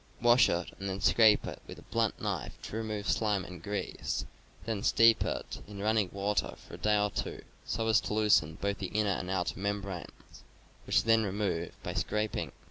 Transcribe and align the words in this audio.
Wash 0.19 0.49
it 0.49 0.71
and 0.79 0.89
then 0.89 0.99
scrape 0.99 1.45
it 1.45 1.61
with 1.67 1.77
a 1.77 1.83
blunt 1.83 2.19
knife 2.19 2.59
to 2.63 2.75
remove 2.75 3.07
slime 3.07 3.45
and 3.45 3.61
grease; 3.61 4.25
then 4.65 4.81
steep 4.81 5.23
it 5.23 5.61
in 5.67 5.77
running 5.79 6.09
water 6.11 6.55
for 6.57 6.73
a 6.73 6.77
day 6.79 6.97
or 6.97 7.11
two, 7.11 7.43
so 7.67 7.87
as 7.87 8.01
to 8.01 8.15
loosen 8.15 8.55
both 8.59 8.79
the 8.79 8.87
inner 8.87 9.11
and 9.11 9.29
outer 9.29 9.59
membranes, 9.59 10.07
which 10.87 10.97
are 10.97 11.03
TROPHIES, 11.03 11.03
BUCKSKIN, 11.03 11.21
RAWHIDE 11.23 11.23
287 11.23 11.23
then 11.23 11.23
removed 11.23 11.83
by 11.83 11.93
scraping. 11.93 12.51